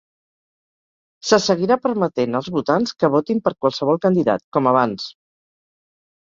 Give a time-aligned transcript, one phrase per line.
[1.31, 5.07] Se seguirà permetent als votants que votin per qualsevol candidat, com abans.